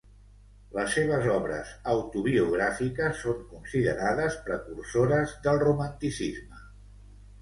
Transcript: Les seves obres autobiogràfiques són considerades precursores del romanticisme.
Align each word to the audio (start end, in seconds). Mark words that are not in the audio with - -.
Les 0.75 0.93
seves 0.95 1.27
obres 1.33 1.73
autobiogràfiques 1.91 3.21
són 3.27 3.45
considerades 3.53 4.39
precursores 4.49 5.37
del 5.49 5.65
romanticisme. 5.69 6.65